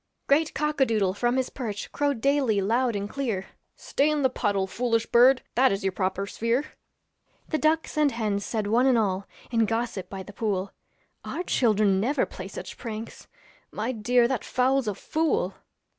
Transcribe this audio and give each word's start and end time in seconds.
Great 0.25 0.55
cock 0.55 0.81
a 0.81 0.85
doodle 0.87 1.13
from 1.13 1.37
his 1.37 1.51
perch 1.51 1.91
Crowed 1.91 2.21
daily 2.21 2.59
loud 2.59 2.95
and 2.95 3.07
clear, 3.07 3.45
'Stay 3.75 4.09
in 4.09 4.23
the 4.23 4.31
puddle, 4.31 4.65
foolish 4.65 5.05
bird, 5.05 5.43
That 5.53 5.71
is 5.71 5.83
your 5.83 5.91
proper 5.91 6.25
sphere.' 6.25 6.65
The 7.49 7.59
ducks 7.59 7.99
and 7.99 8.11
hens 8.11 8.43
said, 8.43 8.65
one 8.65 8.87
and 8.87 8.97
all, 8.97 9.27
In 9.51 9.65
gossip 9.67 10.09
by 10.09 10.23
the 10.23 10.33
pool, 10.33 10.71
'Our 11.23 11.43
children 11.43 11.99
never 11.99 12.25
play 12.25 12.47
such 12.47 12.79
pranks; 12.79 13.27
My 13.71 13.91
dear, 13.91 14.27
that 14.27 14.43
fowl's 14.43 14.87
a 14.87 14.95
fool.' 14.95 15.53